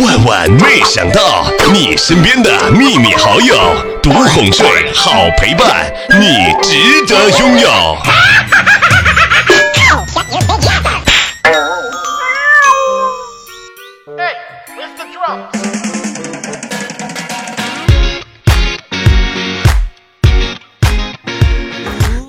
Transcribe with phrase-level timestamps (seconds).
[0.00, 3.54] 万万没想到，你身边的秘密好友，
[4.02, 7.96] 独哄睡，好陪伴，你值得拥有。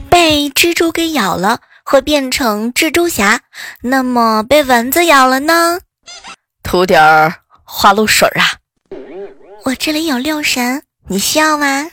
[0.09, 3.37] 被蜘蛛给咬了，会变成蜘蛛侠；
[3.83, 5.79] 那么被蚊子咬了呢？
[6.61, 7.42] 涂点儿。
[7.75, 8.53] 花露水啊！
[9.65, 11.87] 我这里有六神，你需要吗？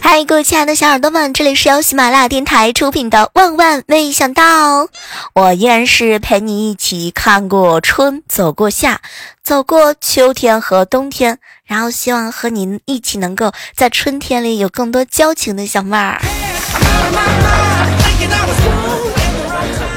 [0.00, 4.84] 嗨，各位亲爱的小耳朵们，这里是由喜马拉雅电台出品的《万万没想到》，
[5.34, 9.02] 我依然是陪你一起看过春，走过夏，
[9.44, 16.18] 走过秋天和冬天，然后希望和您一起能够在春天里有更多交情的小妹儿。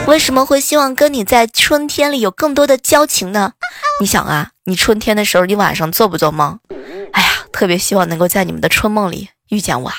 [0.08, 3.54] 为什么会希望跟你在春天里有更多的交情呢？
[4.00, 6.60] 你想啊，你春天的时候，你晚上做不做梦？
[7.12, 9.92] 哎呀，特别希望能够在你们的春梦里遇见我。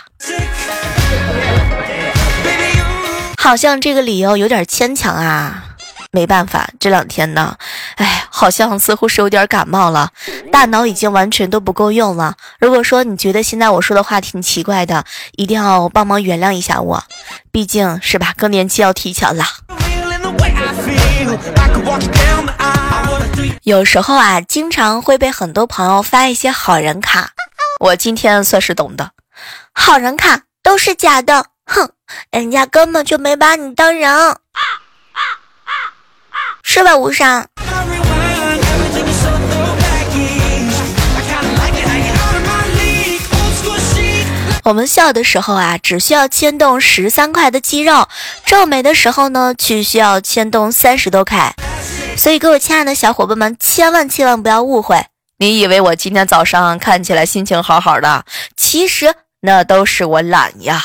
[3.37, 5.65] 好像这个理由有点牵强啊。
[6.13, 7.57] 没办法，这两天呢，
[7.97, 10.13] 哎，好像似乎是有点感冒了，
[10.51, 12.37] 大脑已经完全都不够用了。
[12.59, 17.05] 如果说你觉得现在我说的话挺奇怪的，一定要帮忙原谅一下我，
[17.51, 19.45] 毕竟是吧，更年期要提前了。
[23.63, 27.31] 有时候啊，经常会被很多朋友发一些好人卡，
[27.81, 29.11] 我今天算是懂的，
[29.73, 31.91] 好人卡都是假的，哼，
[32.31, 34.37] 人家根本就没把你当人，
[36.63, 37.47] 是吧，无伤？
[44.67, 48.09] 我们笑的时候啊，只需要牵动十三块的肌肉；
[48.45, 51.55] 皱眉的时候呢，却需要牵动三十多块。
[52.17, 55.07] 所以，各位亲爱的小伙伴们，千万千万不要误会，
[55.39, 58.25] 你以为我今天早上看起来心情好好的，
[58.57, 60.83] 其实那都是我懒呀。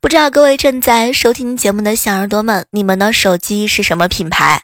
[0.00, 4.62] 不知道各位正在收听节目的小耳朵们，你们的手机是什么品牌？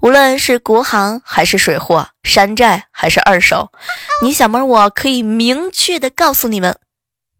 [0.00, 3.70] 无论是国行还是水货，山寨还是二手，
[4.22, 6.78] 你小妹我可以明确的告诉你们，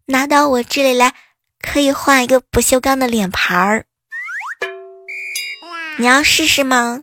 [0.07, 1.13] 拿到我这里来，
[1.61, 3.85] 可以换一个不锈钢的脸盘儿。
[5.97, 7.01] 你要试试吗？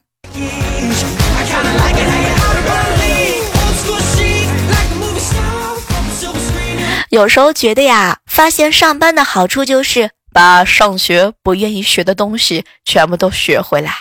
[7.09, 13.93] 有时候觉得呀，发现上班的好处就是把上学不愿意学的东西全部都学回来。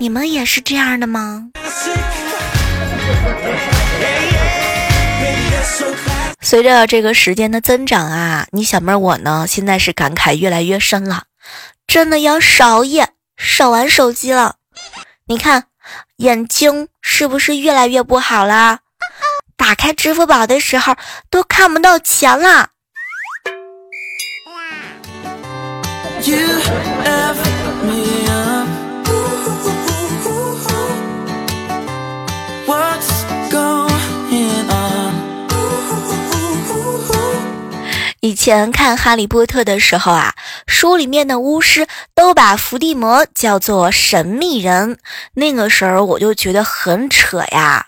[0.00, 1.50] 你们也是这样的吗？
[6.40, 11.24] 随着这个时间的增长啊，你小妹我呢，现在是感慨越来越深了，
[11.86, 14.54] 真的要少夜少玩手机了。
[15.26, 15.64] 你看，
[16.16, 18.78] 眼睛是不是越来越不好啦？
[19.54, 20.96] 打开支付宝的时候
[21.28, 22.70] 都看不到钱了。
[38.20, 40.34] 以前看《哈利波特》的时候啊，
[40.66, 44.98] 书里面的巫师都把伏地魔叫做神秘人，
[45.34, 47.86] 那个时候我就觉得很扯呀。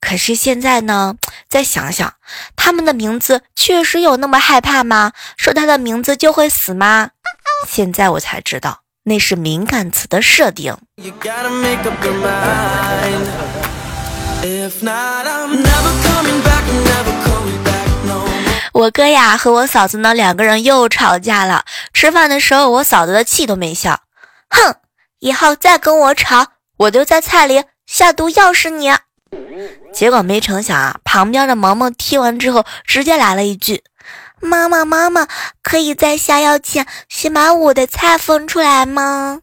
[0.00, 1.16] 可是现在呢，
[1.50, 2.14] 再想想，
[2.56, 5.12] 他们的名字确实有那么害怕吗？
[5.36, 7.10] 说他的名字就会死吗？
[7.68, 10.74] 现在我才知道，那是敏感词的设定。
[18.76, 21.64] 我哥呀和我嫂子呢两个人又吵架了。
[21.94, 23.98] 吃饭的时候，我嫂子的气都没消，
[24.50, 24.74] 哼，
[25.18, 28.92] 以后再跟我吵，我就在菜里下毒药是你。
[29.94, 33.82] 结果没成想啊，旁边的萌萌听完之后，直接来了一句
[34.42, 35.26] ：“妈妈妈妈，
[35.62, 39.40] 可以在下药前先把我的菜分出来吗？”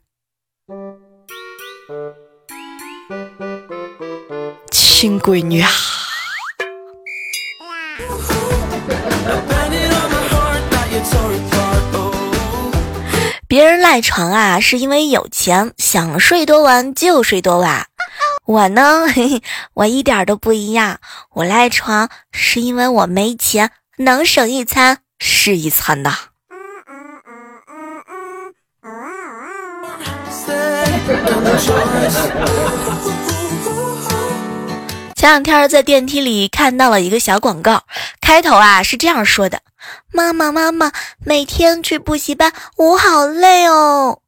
[4.69, 5.71] 亲闺女啊！
[13.53, 17.85] 别人赖床啊，是因为有钱，想睡多晚就睡多晚。
[18.47, 19.43] 我呢，嘿嘿，
[19.75, 20.97] 我一点都不一样。
[21.35, 26.17] 我赖床是因为我没钱，能省一餐是一餐呐。
[35.15, 37.83] 前两天在电梯里看到了一个小广告，
[38.19, 39.59] 开头啊是这样说的
[40.11, 40.91] ：“妈妈妈妈，
[41.25, 44.19] 每天去补习班，我好累哦。”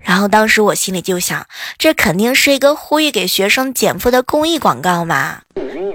[0.00, 5.42] 然后当时我心里就想，这肯定是一个呼吁给学生减负的公益广告嘛。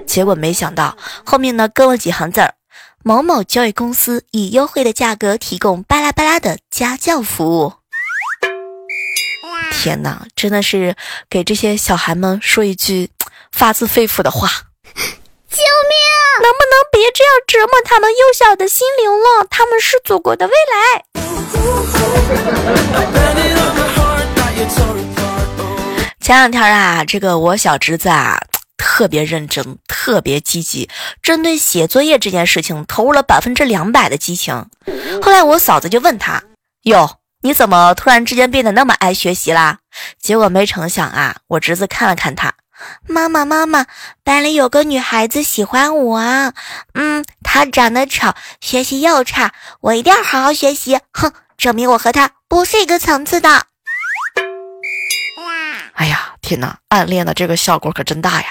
[0.06, 2.54] 结果没想到后面呢跟了几行字儿
[3.04, 7.74] ：“某某教育公司以优惠的价格提供巴拉巴拉的家教服务。”
[9.74, 10.96] 天哪，真的是
[11.30, 13.10] 给这些小孩们说一句
[13.52, 14.50] 发自肺腑的话：
[15.56, 15.96] 救命！
[16.44, 19.48] 能不能别这样折磨他们幼小的心灵了？
[19.50, 21.06] 他们是祖国的未来。
[26.20, 28.38] 前两天啊，这个我小侄子啊
[28.76, 30.90] 特别认真，特别积极，
[31.22, 34.66] 针对写作业这件事情投入了百分之两百的激情。
[35.22, 36.44] 后来我嫂子就问他
[36.84, 39.78] ：“哟。”你怎么突然之间变得那么爱学习啦？
[40.20, 42.52] 结果没成想啊，我侄子看了看他，
[43.08, 43.86] 妈妈妈妈，
[44.24, 46.20] 班里有个女孩子喜欢我，
[46.94, 49.52] 嗯，她长得丑，学习又差，
[49.82, 53.66] 我一定要好好学习，哼，证明我和她不是一个层次的。
[55.94, 58.48] 哎呀，天哪，暗恋的这个效果可真大呀！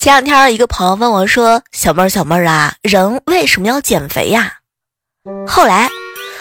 [0.00, 4.54] 前两天，一个朋友问我说：“小妹儿，小妹儿啊，人为什么要减肥呀？”
[5.46, 5.90] 后来，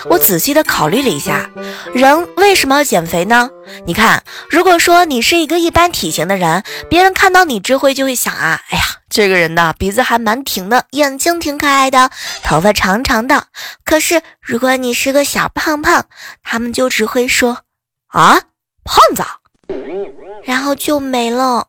[0.05, 1.49] 我仔细的考虑了一下，
[1.93, 3.49] 人为什么要减肥呢？
[3.85, 12.11] 你看，如果说你是一个一般体型的人，别人看到你之后就会想啊，哎呀，这个人呢，鼻子还蛮挺的，眼睛挺可爱的，
[12.41, 13.47] 头发长长的。
[13.83, 16.05] 可是，如果你是个小胖胖，
[16.43, 17.57] 他们就只会说
[18.07, 18.39] 啊，
[18.85, 19.21] 胖子，
[20.45, 21.67] 然后就没了。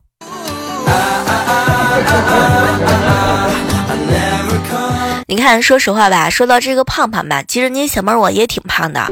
[5.26, 9.10] 你看，说实话吧，说到这个胖胖吧，其实你小妹我也挺胖的。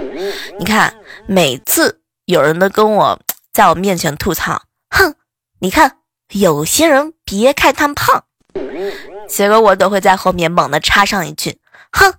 [0.59, 0.93] 你看，
[1.27, 3.21] 每次有人都跟我
[3.55, 5.15] 在我面前吐槽，哼，
[5.61, 5.99] 你看
[6.33, 8.25] 有些人别看他们胖，
[9.29, 11.61] 结果我都会在后面猛地插上一句，
[11.93, 12.13] 哼，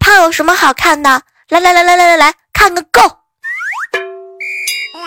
[0.00, 1.22] 胖有什么好看的？
[1.48, 3.02] 来来来来来来来看个够！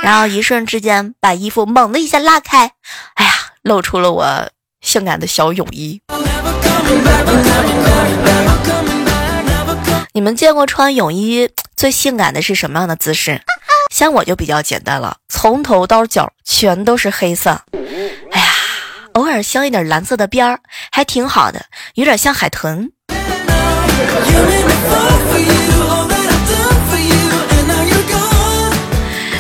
[0.04, 2.72] 然后一瞬之间把衣服猛的一下拉开，
[3.16, 3.32] 哎呀，
[3.64, 4.50] 露出了我。
[4.82, 6.02] 性感的小泳衣，
[10.14, 13.42] 你们见过穿泳衣最性感的是什么样的姿势？
[13.94, 17.62] 像我就比较简单了，从头到脚全都是黑色。
[18.32, 18.48] 哎呀，
[19.14, 20.60] 偶尔镶一点蓝色的边儿，
[20.92, 21.66] 还挺好的，
[21.96, 22.92] 有点像海豚。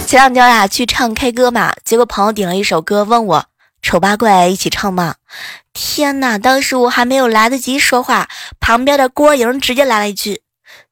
[0.07, 3.45] 前两天啊，去唱 K 歌嘛，结果朋友点了一首歌，问我。
[3.87, 5.15] 丑八怪一起唱吗？
[5.71, 6.37] 天哪！
[6.37, 8.27] 当时我还没有来得及说话，
[8.59, 10.41] 旁边的郭莹直接来了一句：“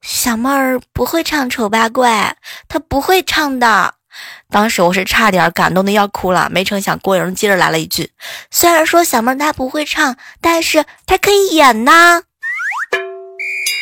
[0.02, 2.38] 小妹儿不会唱丑八怪，
[2.70, 3.96] 她不会唱的。”
[4.50, 8.12] 当时我是差点感动的要哭了，没成想郭莹接着来了一句
[8.50, 12.22] ：“虽然说小妹儿她不会唱，但是她可以演呐。”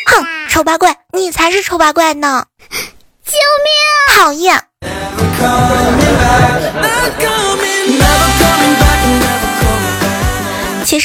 [0.10, 2.48] 哼，丑八怪，你才是丑八怪呢！
[3.24, 4.18] 救命！
[4.18, 4.60] 讨厌。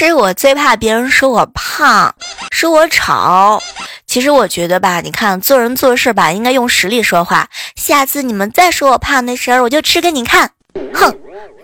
[0.07, 2.15] 实我最怕别人说我胖，
[2.53, 3.61] 说我丑。
[4.07, 7.49] 其实我觉得吧，你看做人做事吧，应该用实力说话。
[7.75, 10.53] 下次你们再说我胖的时候，我就吃给你看。
[10.95, 11.13] 哼，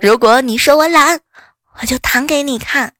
[0.00, 1.20] 如果你说我懒，
[1.80, 2.92] 我就躺给你看。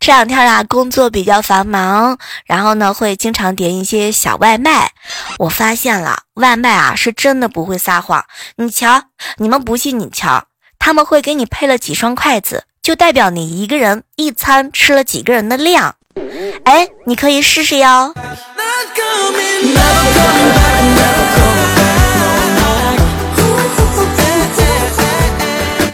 [0.00, 4.90] 这两天啊，工作比较繁忙，然后呢，会经常点一些小外卖。
[5.38, 8.24] 我发现了，外卖啊是真的不会撒谎。
[8.56, 9.02] 你瞧，
[9.36, 10.44] 你们不信你瞧，
[10.88, 15.96] 他们会给你配了几双筷子，就代表你一个人一餐吃了几个人的量。
[16.64, 18.14] 哎，你可以试试哟。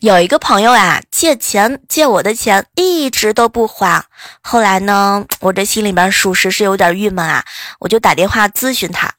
[0.00, 4.04] 有一个朋友啊，借钱借我的钱一直都不还，
[4.42, 7.44] 后来呢，我这心里边属实是有点郁闷啊，
[7.80, 9.10] 我就打电话咨询他，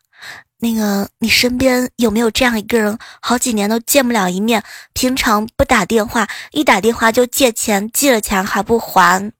[0.65, 9.31] 那个你身边有没有这样一个人，好几年都见不了一面，平常不打电话，一打电话就借钱，借了钱还不还，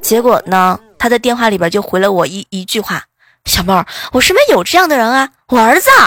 [0.00, 3.04] 结果呢，他在电话里边就回了我一一句话，
[3.44, 5.90] 小妹儿，我身边有这样的人啊，我儿子。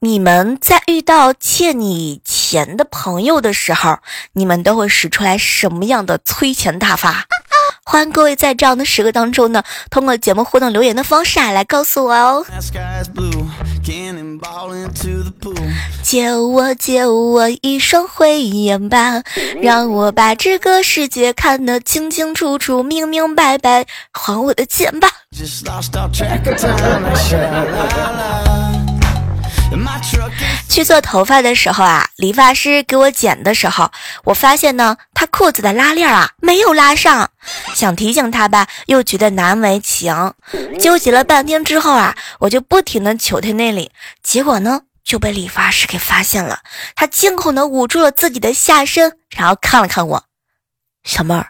[0.00, 4.00] 你们在遇到欠你钱的朋友的时候，
[4.34, 7.24] 你们都会使出来什么样的催钱大法？
[7.84, 12.46] 欢迎各位在这样的时刻当中呢，通过节目互动留言的方式啊，来告诉我哦。
[16.02, 19.22] 借我借我一双慧眼吧，
[19.60, 23.84] 让我把这个世界看得清清楚楚、明明白白。
[24.12, 25.08] 还我的钱吧。
[30.72, 33.92] 去做头发的时候啊，理发师给我剪的时候，
[34.24, 37.30] 我发现呢，他裤子的拉链啊没有拉上，
[37.74, 40.32] 想提醒他吧，又觉得难为情，
[40.80, 46.60] 纠结了半天之后啊，我就不停的求他那里，结果呢就被理发师给发现了，
[46.96, 50.24] 他惊恐的捂住了自己的下身，然后看了看我，
[51.04, 51.48] 小妹儿，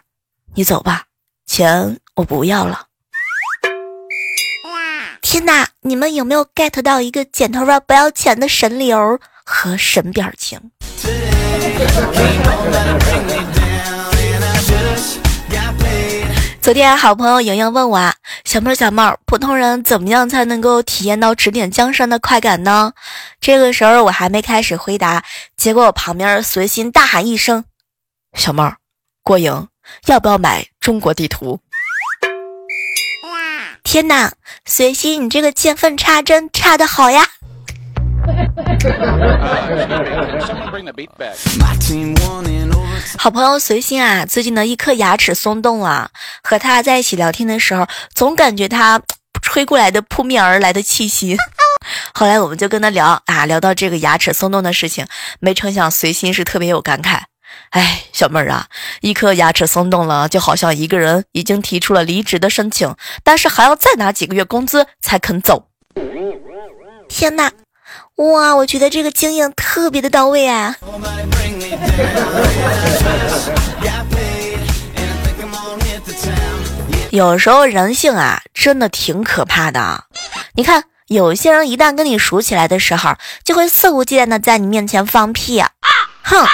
[0.55, 1.05] 你走吧，
[1.45, 2.87] 钱我不要了。
[5.33, 5.67] 天哪！
[5.81, 10.59] 你们有没有 get 到一个剪头发不要钱的神流和神表情？
[16.61, 18.13] 昨天好朋友莹莹问我啊，
[18.45, 22.93] 小妹儿小妹儿，普通人怎么样才能够体验到指点江山的快感呢？
[23.41, 25.23] 这个时候我还没开始回答，
[25.57, 27.65] 结果我旁边随心大喊一声
[28.37, 28.77] ：“小妹儿，
[29.23, 29.51] 过瘾，
[30.05, 31.59] 要不要买中国地图？”
[33.93, 34.31] 天哪，
[34.65, 37.29] 随心，你这个见缝插针插的好呀！
[43.19, 46.09] 好朋友随心啊，最近的一颗牙齿松动了。
[46.41, 47.85] 和他在一起聊天的时候，
[48.15, 48.99] 总感觉他
[49.43, 51.37] 吹过来的扑面而来的气息。
[52.15, 55.05] 后来我们就跟他聊啊，聊到这个牙齿松动的事情，
[55.39, 57.19] 没成想随心是特别有感慨。
[57.73, 58.67] 哎，小妹儿啊，
[59.01, 65.69] 一颗牙齿松动了，就好像一个人已经提出了离职的申请，但是还要再拿几个月工资才肯走。
[67.09, 67.51] 天哪，
[68.17, 70.75] 哇，我觉得这个经验特别的到位啊！
[77.09, 80.03] 有时候人性啊，真的挺可怕的。
[80.53, 85.71] 你看，有些人一旦跟你熟起来的时候，就会肆无忌惮的在你面前放屁，啊
[86.21, 86.47] 哼。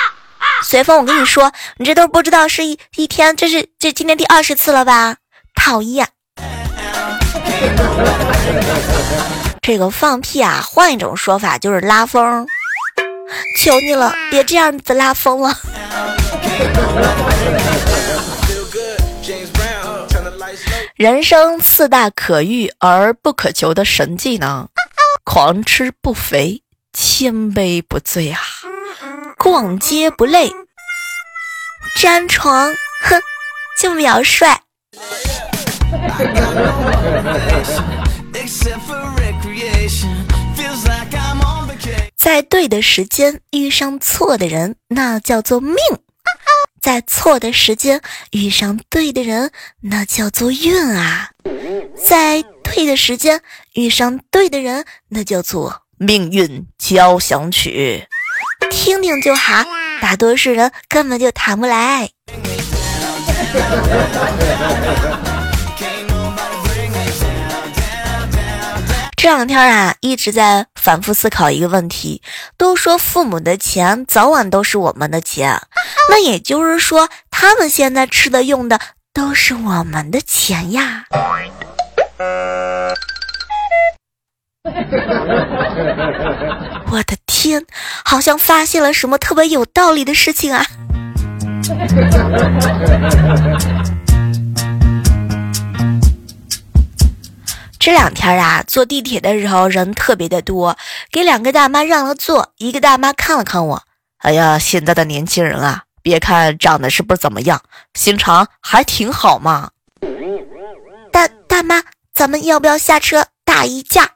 [0.64, 5.18] 随风，我跟你说，你这都不知道是一一天，这是这今天第二十次了吧？
[5.56, 6.08] 讨厌！
[9.62, 12.46] 这个放屁啊，换一种说法就是拉风。
[13.58, 15.56] 求你了，别这样子拉风了。
[20.96, 24.68] 人生四大可遇而不可求的神技呢？
[25.24, 28.40] 狂吃不肥，千杯不醉啊！
[29.52, 30.52] 逛街不累，
[32.00, 33.20] 粘床哼
[33.82, 34.62] 就秒帅。
[42.16, 45.76] 在对的时间遇上错的人，那叫做命；
[46.80, 49.52] 在错的时间遇上对的人，
[49.82, 51.30] 那叫做运啊；
[51.98, 53.42] 在对的时间
[53.74, 58.06] 遇上对的人，那叫做命运交响曲。
[58.70, 59.66] 听听就好，
[60.02, 62.10] 大多数人根本就谈不来。
[69.18, 72.22] 这两天啊，一直在反复思考一个问题：
[72.58, 75.62] 都说父母的钱早晚都是我们的钱，
[76.10, 78.80] 那也就是说，他们现在吃的用的
[79.14, 81.04] 都是我们的钱呀。
[88.10, 90.66] 好像发现了什么特别有道理的事情啊！
[97.78, 100.76] 这两天啊，坐地铁的时候人特别的多，
[101.12, 102.52] 给两个大妈让了座。
[102.58, 103.84] 一个大妈看了看我，
[104.18, 107.62] 哎呀，现在的年轻人啊，别看长得是不怎么样，
[107.94, 109.70] 心肠还挺好嘛。
[111.12, 114.14] 大大妈，咱们要不要下车打一架？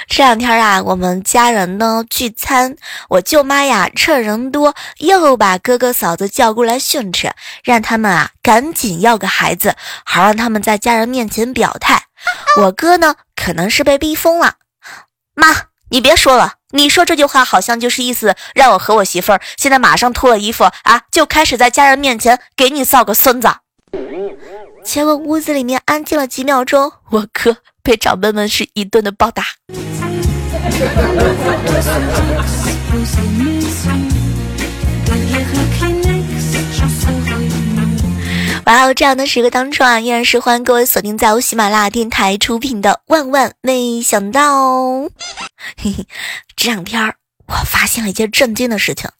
[0.09, 2.77] 这两天啊，我们家人呢聚餐，
[3.11, 7.31] 我舅妈呀趁人多，又把哥哥嫂子叫过来训斥，
[7.63, 9.75] 让他们啊赶紧要个孩子，
[10.07, 12.05] 好让他们在家人面前表态。
[12.63, 14.55] 我哥呢，可能是被逼疯了，
[15.35, 15.49] 妈。
[15.89, 23.49] 你别说了，你说这句话好像就是意思让我和我媳妇儿现在马上脱了衣服啊，就开始在家人面前给你造个孙子。
[24.85, 29.43] 结果屋子里面安静了几秒钟，我哥被长辈们是一顿的暴打。
[38.67, 44.83] 哇哦，这样的时刻当中啊，依然是欢迎各位锁定在我喜马拉雅电台出品的《万万没想到》。
[45.77, 46.07] 嘿嘿，
[46.57, 47.15] 这两天
[47.49, 49.11] 我发现了一件震惊的事情，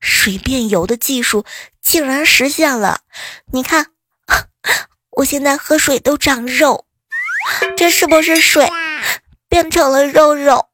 [0.00, 1.46] 水变油的技术
[1.80, 3.00] 竟然实现了。
[3.52, 3.86] 你看，
[5.16, 6.84] 我现在喝水都长肉，
[7.74, 8.68] 这是不是水
[9.48, 10.66] 变成了肉肉？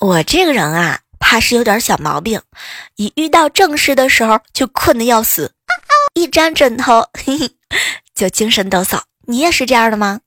[0.00, 2.42] 我这个人啊，怕是有点小毛病，
[2.96, 5.52] 一遇到正事的时候就困得要死，
[6.14, 7.50] 一沾枕头嘿嘿
[8.14, 9.00] 就精神抖擞。
[9.26, 10.20] 你也是这样的吗？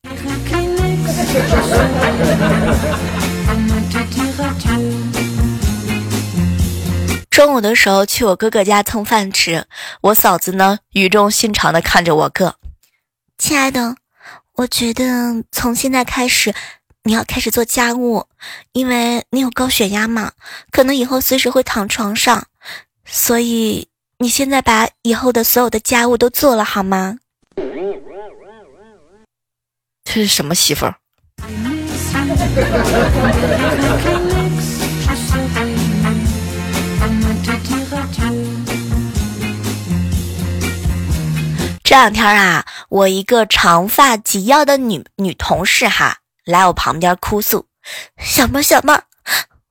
[7.29, 9.65] 中午的时候去我哥哥家蹭饭吃，
[10.01, 12.55] 我嫂子呢语重心长的看着我哥，
[13.37, 13.95] 亲爱的，
[14.53, 16.53] 我觉得从现在开始。
[17.07, 18.25] 你要开始做家务，
[18.71, 20.31] 因为你有高血压嘛，
[20.71, 22.47] 可能以后随时会躺床上，
[23.05, 27.17] 所以你现在把以后的所有的家务都做了好吗？
[30.05, 30.95] 这是什么媳妇儿？
[41.83, 46.19] 这两天啊，我一个长发及腰的女女同事哈。
[46.45, 47.65] 来我旁边哭诉
[48.23, 49.03] ：“小妹儿，小妹儿，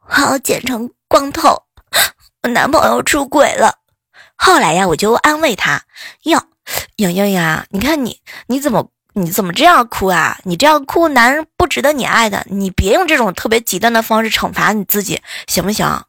[0.08, 1.62] 我要剪成光头，
[2.42, 3.78] 我男朋友出轨了。”
[4.37, 5.83] 后来呀，我就安慰她
[6.25, 6.43] ：“哟，
[6.97, 10.38] 莹莹呀，你看你，你怎么你怎么这样哭啊？
[10.45, 12.45] 你这样哭，男人不值得你爱的。
[12.50, 16.05] 你别用这种特别极端的方式惩罚你自己，行不行？”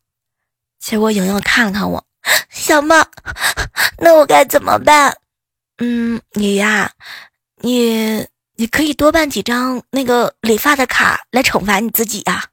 [0.79, 2.05] 结果莹莹看了看我
[2.49, 3.05] ：“小梦，
[3.97, 5.15] 那我该怎么办？”
[5.79, 6.91] 嗯，你呀，
[7.61, 8.27] 你。
[8.57, 12.45] 你可以多办几张那个理发的卡来惩罚你自己呀。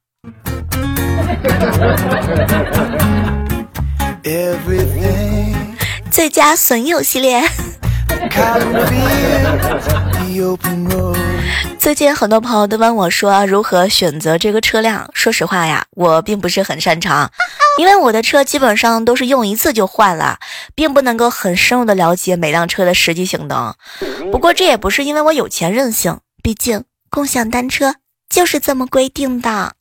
[6.12, 7.42] 最佳损友系列。
[11.78, 15.08] 最近很多朋友都问我说如何选择这个车辆。
[15.14, 17.30] 说实话呀，我并不是很擅长，
[17.78, 20.38] 因为我的车基本上都是用一次就换了，
[20.74, 23.74] 并不能够很深入的了解每辆车的实际性能。
[24.30, 27.94] 不过这也不是因为我有钱任性，毕竟共享单车
[28.28, 29.50] 就是这么规定的。
[29.50, 29.72] 啊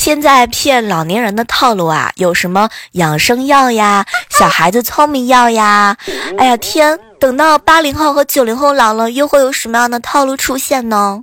[0.00, 5.94] 现在骗老年人的套路啊，有什么养生药呀、 小孩子聪明药呀？
[6.38, 11.20] 哎呀天，等到八零后和九零后老了，又会有什么样的套路出现呢？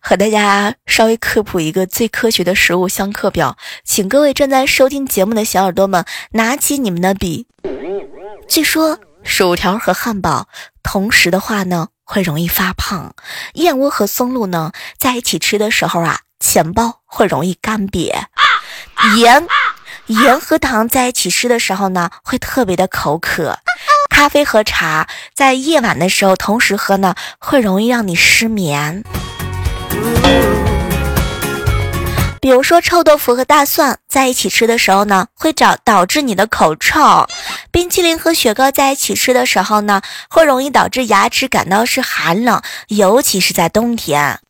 [0.00, 7.48] 和大家稍微科普一个最科学的食物相克表，请各位正在收听节目的小耳朵们拿起你们的笔。
[8.48, 10.46] 据说薯条和汉堡
[10.84, 11.88] 同时的话呢？
[12.10, 13.14] 会容易发胖，
[13.54, 18.12] 燕窝和松露呢在一起吃的时候啊，钱包会容易干瘪。
[19.16, 19.46] 盐，
[20.06, 23.60] 盐和糖在一起吃的时候呢，会特别的口渴。
[24.08, 29.04] 咖啡和茶在夜晚的时候同时喝呢，会容易让你失眠。
[32.40, 37.26] 比如说臭豆腐和大蒜在一起吃的时候呢，会导导致你的口臭；
[37.70, 40.00] 冰淇淋和雪糕在一起吃的时候呢，
[40.30, 44.40] 会容易导致牙齿感到是寒冷，尤其是在冬天。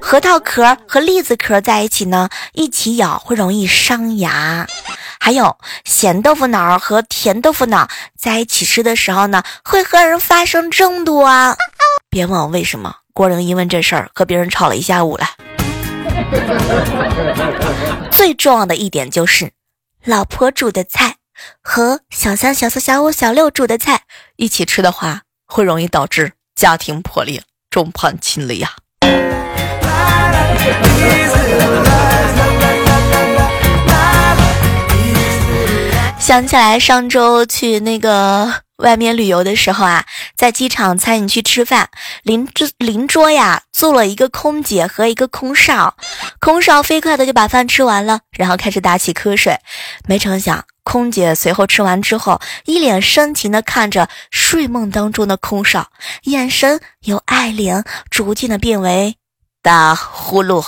[0.00, 4.66] 核桃壳和栗子壳在一起呢，一起咬会容易伤牙。
[5.18, 11.56] 还有咸豆腐脑和甜豆腐脑在一起吃的时候呢，会和人发生争夺啊！
[12.10, 15.26] 别问我为什么，郭玲因为这事儿和别人吵了一下午了。
[18.10, 19.52] 最重要的一点就是，
[20.04, 21.16] 老婆煮的菜
[21.62, 24.02] 和小三、小四、小五、小六煮的菜
[24.36, 28.72] 一起吃的话，会容易导致家庭破裂、众叛亲离呀。
[36.18, 38.62] 想起来上周去那个。
[38.78, 40.04] 外面旅游的时候啊，
[40.36, 41.88] 在机场餐饮区吃饭，
[42.22, 45.96] 邻桌邻桌呀坐了一个空姐和一个空少，
[46.40, 49.56] 空少飞快的就把饭吃完了，然后开始打起瞌睡。
[50.08, 55.88] 没成想，空姐随后吃完之后，一脸深情的看着睡梦当中的空少，
[56.24, 59.14] 眼神由爱怜逐渐的变为
[59.62, 60.64] 打呼噜。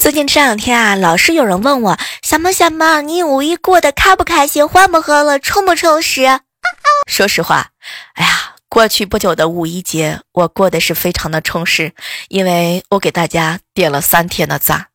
[0.00, 6.40] 最近这两天啊，老是有人问我小猫小猫，你五一过得开不开心，欢不欢乐，充不充实？
[7.06, 7.68] 说实话，
[8.14, 11.92] 哎呀，过去不久的五一节，我过得是非常的充实，
[12.28, 14.88] 因为我给大家点了三天的赞。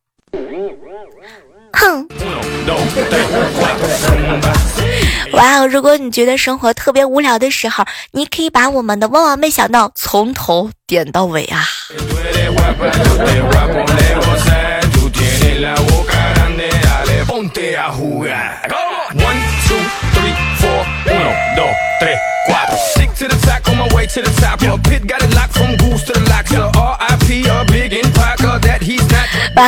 [1.72, 2.08] 哼！
[5.32, 5.66] 哇哦！
[5.66, 11.64] 如果你觉得生活特别无聊的时候，你可以把我们的万万没想到从头点到尾啊！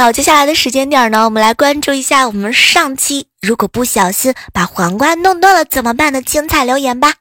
[0.04, 7.14] 哇，接下来的时间点呢，我们来关注一下我们上期如果不小心把黄瓜弄断了怎么办的精彩留言吧，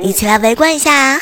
[0.00, 1.20] 一起来围观一下啊。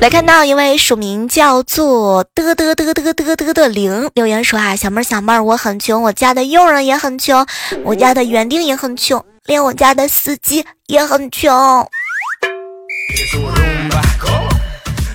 [0.00, 7.46] 来看到一位署名叫做嘚嘚嘚嘚嘚嘚的零留言说啊，小妹儿小妹儿，我很穷，我家的佣人也很穷，
[7.84, 11.88] 我家的园丁也很穷，连我家的司机也很穷。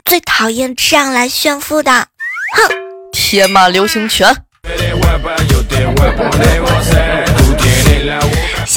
[0.05, 2.07] 最讨厌这样来炫富的，哼！
[3.11, 4.35] 天马流星拳。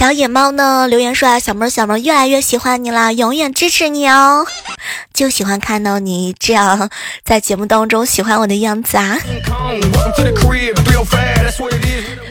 [0.01, 0.89] 小野猫呢？
[0.89, 4.47] 留言说啊，小妹儿小妹儿越来越喜欢你了，永远支持你哦！
[5.13, 6.89] 就喜欢看到你这样
[7.23, 9.19] 在节目当中喜欢我的样子啊！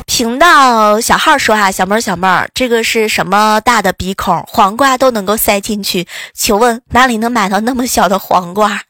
[0.08, 4.44] 频道小号说啊，小妹儿小妹儿，这个是什么大的鼻孔？
[4.48, 8.82] 黄瓜都能够塞进去，请问哪里能买到那么小的黄瓜？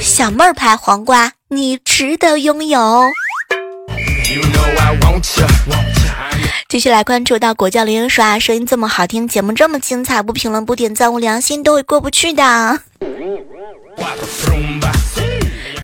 [0.00, 3.02] 小妹儿牌黄瓜，你值得拥有。
[6.68, 12.80] 继续来关注到果酱留言说啊，声音这么好听，节目这么精彩，不评论不点赞，我良心都会过不去的。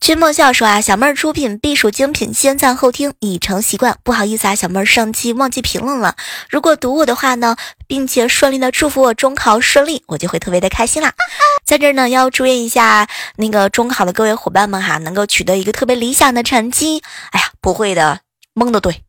[0.00, 3.98] 君莫笑说啊，小妹儿出品必属精品，先赞后听已成习惯。
[4.02, 6.16] 不好意思啊，小妹儿上期忘记评论了。
[6.48, 7.56] 如果读我的话呢，
[7.86, 11.12] 并且顺利的祝福我中考顺利，我就会特别的开心啦。
[11.66, 13.06] 在这儿呢，要祝愿一下
[13.36, 17.02] 那个中考的各位伙伴们哈，能够取得一个特别理想的成绩。
[17.32, 18.20] 哎呀，不会的，
[18.58, 19.00] 蒙的对。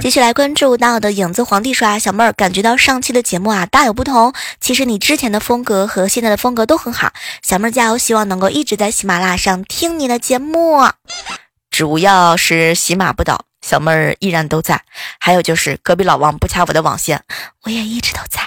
[0.00, 4.32] 继续来关注到的影子皇帝说啊，小妹儿感觉到上期的节目啊大有不同。
[4.60, 10.86] 其实你之前的风格和现在的风格都很好，小妹儿加油，希望能够一直在喜马拉雅上听你的节目。
[11.70, 14.80] 主要是喜马不倒，小妹儿依然都在。
[15.18, 17.20] 还有就是隔壁老王不掐我的网线，
[17.64, 18.40] 我也一直都在。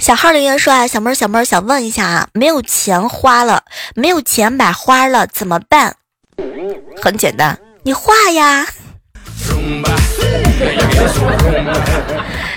[0.00, 5.96] 小号留言说啊，小妹儿小妹儿想问一下啊，没有钱花了，没有钱买花了怎么办？
[7.02, 8.66] 很简单，你画呀。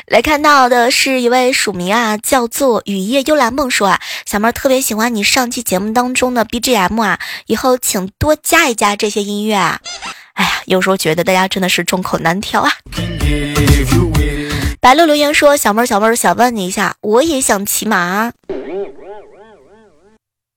[0.07, 9.79] 来看到的是一位署名啊，叫做雨夜幽兰梦说啊，小妹儿特别喜欢你上期节目当中的 BGM 啊，以后请多加一加这些音乐啊。
[10.33, 12.71] 哎呀，有时候觉得大家真的是众口难调啊。
[14.81, 18.31] 白鹿留言说，小妹儿小妹儿想问你一下，我也想骑马，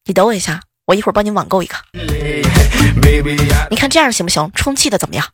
[0.07, 0.63] 你等我一下。
[0.87, 1.77] 我一会儿帮你网购一个，
[3.71, 4.51] 你看这样行不行？
[4.55, 5.27] 充气的怎么样？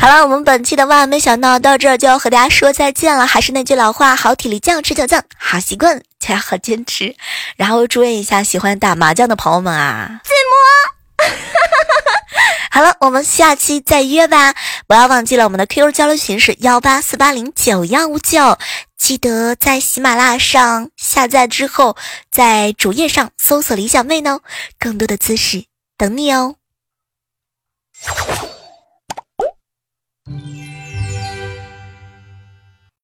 [0.00, 3.26] 好了，我们本期的万万没想到到这儿就要和大家说再见了。
[3.28, 7.14] 还是那句老话，好体力就要持久战，好习惯就要好坚持。
[7.56, 10.20] 然后祝愿一下喜欢打麻将的朋友们啊！
[10.24, 10.93] 自摸。
[12.70, 14.54] 好了，我们下期再约吧！
[14.88, 18.58] 不要忘记了我们的 QQ 交流群是幺八四八零九幺五九。
[18.96, 21.96] 记得在喜马拉雅上下载之后，
[22.30, 24.40] 在主页上搜索“李小妹”呢，
[24.78, 26.56] 更多的姿势等你哦。